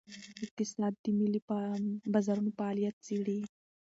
[0.45, 1.41] اقتصاد د مالي
[2.13, 3.39] بازارونو فعالیت څیړي.